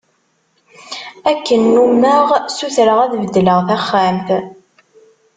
[1.31, 2.25] Akken nummeɣ
[2.57, 4.27] sutreɣ ad beddleɣ taxxamt.